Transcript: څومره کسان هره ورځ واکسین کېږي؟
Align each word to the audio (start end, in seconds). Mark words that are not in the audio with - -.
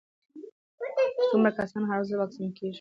څومره 1.29 1.51
کسان 1.57 1.83
هره 1.89 1.99
ورځ 2.03 2.09
واکسین 2.19 2.49
کېږي؟ 2.57 2.69